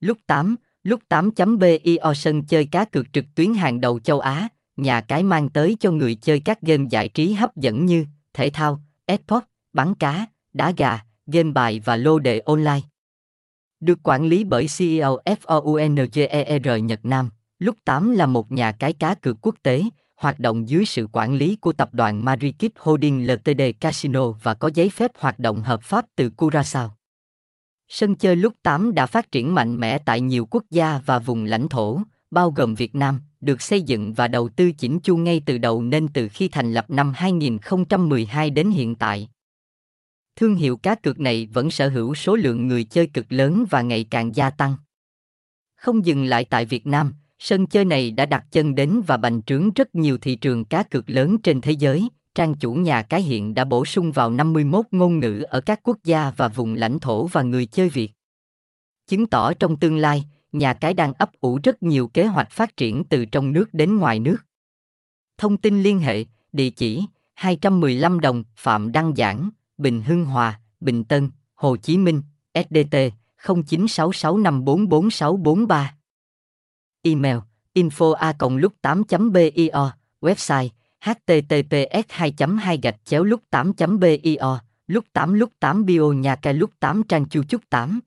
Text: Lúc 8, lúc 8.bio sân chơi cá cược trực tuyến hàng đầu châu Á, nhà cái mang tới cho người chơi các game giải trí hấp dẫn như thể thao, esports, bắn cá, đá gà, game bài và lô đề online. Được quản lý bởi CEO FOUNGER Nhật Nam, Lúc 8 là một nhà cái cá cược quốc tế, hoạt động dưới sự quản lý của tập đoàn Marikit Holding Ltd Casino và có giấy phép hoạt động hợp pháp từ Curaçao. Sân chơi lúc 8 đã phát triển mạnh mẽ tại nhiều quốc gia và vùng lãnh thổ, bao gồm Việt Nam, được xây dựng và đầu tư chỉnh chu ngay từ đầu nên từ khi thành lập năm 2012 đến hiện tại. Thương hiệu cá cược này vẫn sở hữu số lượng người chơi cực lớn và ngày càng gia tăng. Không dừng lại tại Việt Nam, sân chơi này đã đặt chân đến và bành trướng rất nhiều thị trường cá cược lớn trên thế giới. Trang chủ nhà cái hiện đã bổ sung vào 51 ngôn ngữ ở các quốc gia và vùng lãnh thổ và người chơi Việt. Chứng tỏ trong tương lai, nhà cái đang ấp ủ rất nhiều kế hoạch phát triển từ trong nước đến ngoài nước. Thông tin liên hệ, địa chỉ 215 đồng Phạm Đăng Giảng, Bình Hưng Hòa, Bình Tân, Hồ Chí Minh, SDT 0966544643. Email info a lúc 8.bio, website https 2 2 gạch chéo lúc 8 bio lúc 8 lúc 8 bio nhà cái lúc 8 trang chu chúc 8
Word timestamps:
Lúc 0.00 0.18
8, 0.26 0.56
lúc 0.82 1.00
8.bio 1.08 2.14
sân 2.14 2.46
chơi 2.46 2.66
cá 2.66 2.84
cược 2.84 3.12
trực 3.12 3.24
tuyến 3.34 3.54
hàng 3.54 3.80
đầu 3.80 4.00
châu 4.00 4.20
Á, 4.20 4.48
nhà 4.76 5.00
cái 5.00 5.22
mang 5.22 5.48
tới 5.48 5.76
cho 5.80 5.90
người 5.90 6.14
chơi 6.14 6.40
các 6.40 6.62
game 6.62 6.84
giải 6.90 7.08
trí 7.08 7.32
hấp 7.32 7.56
dẫn 7.56 7.86
như 7.86 8.04
thể 8.34 8.50
thao, 8.50 8.82
esports, 9.06 9.46
bắn 9.72 9.94
cá, 9.94 10.26
đá 10.52 10.72
gà, 10.76 11.00
game 11.26 11.50
bài 11.50 11.80
và 11.84 11.96
lô 11.96 12.18
đề 12.18 12.38
online. 12.38 12.80
Được 13.80 13.98
quản 14.02 14.26
lý 14.26 14.44
bởi 14.44 14.66
CEO 14.78 15.18
FOUNGER 15.24 16.78
Nhật 16.78 17.04
Nam, 17.04 17.30
Lúc 17.58 17.76
8 17.84 18.10
là 18.10 18.26
một 18.26 18.52
nhà 18.52 18.72
cái 18.72 18.92
cá 18.92 19.14
cược 19.14 19.36
quốc 19.42 19.54
tế, 19.62 19.82
hoạt 20.16 20.40
động 20.40 20.68
dưới 20.68 20.84
sự 20.84 21.08
quản 21.12 21.34
lý 21.34 21.56
của 21.56 21.72
tập 21.72 21.88
đoàn 21.92 22.24
Marikit 22.24 22.72
Holding 22.78 23.26
Ltd 23.26 23.62
Casino 23.80 24.30
và 24.30 24.54
có 24.54 24.70
giấy 24.74 24.90
phép 24.90 25.10
hoạt 25.18 25.38
động 25.38 25.62
hợp 25.62 25.82
pháp 25.82 26.04
từ 26.16 26.30
Curaçao. 26.36 26.97
Sân 27.88 28.14
chơi 28.14 28.36
lúc 28.36 28.54
8 28.62 28.94
đã 28.94 29.06
phát 29.06 29.32
triển 29.32 29.54
mạnh 29.54 29.80
mẽ 29.80 29.98
tại 29.98 30.20
nhiều 30.20 30.46
quốc 30.50 30.64
gia 30.70 31.00
và 31.06 31.18
vùng 31.18 31.44
lãnh 31.44 31.68
thổ, 31.68 32.00
bao 32.30 32.50
gồm 32.50 32.74
Việt 32.74 32.94
Nam, 32.94 33.20
được 33.40 33.62
xây 33.62 33.82
dựng 33.82 34.12
và 34.12 34.28
đầu 34.28 34.48
tư 34.48 34.72
chỉnh 34.72 35.00
chu 35.00 35.16
ngay 35.16 35.42
từ 35.46 35.58
đầu 35.58 35.82
nên 35.82 36.08
từ 36.08 36.28
khi 36.28 36.48
thành 36.48 36.72
lập 36.72 36.90
năm 36.90 37.12
2012 37.16 38.50
đến 38.50 38.70
hiện 38.70 38.94
tại. 38.94 39.28
Thương 40.36 40.54
hiệu 40.54 40.76
cá 40.76 40.94
cược 40.94 41.20
này 41.20 41.48
vẫn 41.52 41.70
sở 41.70 41.88
hữu 41.88 42.14
số 42.14 42.36
lượng 42.36 42.68
người 42.68 42.84
chơi 42.84 43.06
cực 43.06 43.26
lớn 43.28 43.64
và 43.70 43.82
ngày 43.82 44.06
càng 44.10 44.36
gia 44.36 44.50
tăng. 44.50 44.76
Không 45.76 46.06
dừng 46.06 46.24
lại 46.24 46.44
tại 46.44 46.64
Việt 46.64 46.86
Nam, 46.86 47.14
sân 47.38 47.66
chơi 47.66 47.84
này 47.84 48.10
đã 48.10 48.26
đặt 48.26 48.44
chân 48.50 48.74
đến 48.74 49.00
và 49.06 49.16
bành 49.16 49.42
trướng 49.42 49.70
rất 49.74 49.94
nhiều 49.94 50.18
thị 50.18 50.36
trường 50.36 50.64
cá 50.64 50.82
cược 50.82 51.10
lớn 51.10 51.38
trên 51.42 51.60
thế 51.60 51.72
giới. 51.72 52.08
Trang 52.38 52.54
chủ 52.54 52.72
nhà 52.72 53.02
cái 53.02 53.22
hiện 53.22 53.54
đã 53.54 53.64
bổ 53.64 53.84
sung 53.84 54.12
vào 54.12 54.30
51 54.30 54.86
ngôn 54.90 55.18
ngữ 55.18 55.44
ở 55.48 55.60
các 55.60 55.80
quốc 55.82 55.96
gia 56.04 56.32
và 56.36 56.48
vùng 56.48 56.74
lãnh 56.74 56.98
thổ 56.98 57.26
và 57.26 57.42
người 57.42 57.66
chơi 57.66 57.88
Việt. 57.88 58.10
Chứng 59.06 59.26
tỏ 59.26 59.54
trong 59.54 59.76
tương 59.76 59.96
lai, 59.96 60.24
nhà 60.52 60.74
cái 60.74 60.94
đang 60.94 61.12
ấp 61.12 61.30
ủ 61.40 61.58
rất 61.62 61.82
nhiều 61.82 62.08
kế 62.08 62.26
hoạch 62.26 62.50
phát 62.50 62.76
triển 62.76 63.04
từ 63.04 63.24
trong 63.24 63.52
nước 63.52 63.64
đến 63.72 63.96
ngoài 63.96 64.20
nước. 64.20 64.36
Thông 65.38 65.56
tin 65.56 65.82
liên 65.82 65.98
hệ, 65.98 66.24
địa 66.52 66.70
chỉ 66.70 67.04
215 67.34 68.20
đồng 68.20 68.44
Phạm 68.56 68.92
Đăng 68.92 69.14
Giảng, 69.16 69.50
Bình 69.78 70.02
Hưng 70.02 70.24
Hòa, 70.24 70.60
Bình 70.80 71.04
Tân, 71.04 71.30
Hồ 71.54 71.76
Chí 71.76 71.98
Minh, 71.98 72.22
SDT 72.54 72.96
0966544643. 73.42 75.84
Email 77.02 77.36
info 77.74 78.12
a 78.12 78.34
lúc 78.40 78.72
8.bio, 78.82 79.92
website 80.20 80.68
https 81.04 82.04
2 82.08 82.32
2 82.60 82.78
gạch 82.82 82.96
chéo 83.04 83.24
lúc 83.24 83.40
8 83.50 83.72
bio 84.00 84.58
lúc 84.86 85.04
8 85.12 85.34
lúc 85.34 85.52
8 85.60 85.84
bio 85.84 86.12
nhà 86.12 86.36
cái 86.36 86.54
lúc 86.54 86.70
8 86.80 87.02
trang 87.08 87.28
chu 87.28 87.42
chúc 87.48 87.62
8 87.70 88.00